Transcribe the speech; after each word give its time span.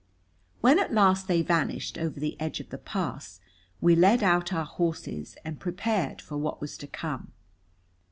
When 0.61 0.79
at 0.79 0.91
last 0.91 1.27
they 1.27 1.43
vanished 1.43 1.95
over 1.99 2.19
the 2.19 2.35
edge 2.41 2.59
of 2.59 2.69
the 2.69 2.79
pass, 2.79 3.39
we 3.79 3.95
led 3.95 4.23
out 4.23 4.51
our 4.51 4.65
horses 4.65 5.37
and 5.45 5.59
prepared 5.59 6.23
for 6.23 6.37
what 6.39 6.59
was 6.59 6.75
to 6.79 6.87
come. 6.87 7.33